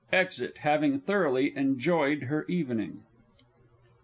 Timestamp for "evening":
2.49-3.03